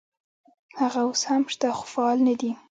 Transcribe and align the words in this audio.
هغه 0.79 0.99
اوس 1.07 1.21
هم 1.29 1.41
شته 1.53 1.67
خو 1.77 1.83
فعال 1.93 2.19
نه 2.27 2.33
دي. 2.39 2.51